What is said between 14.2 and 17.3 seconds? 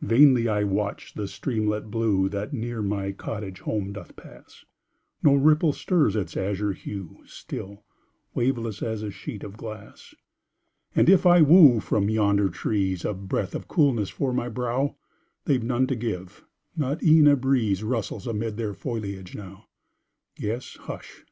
my brow, They've none to give not e'en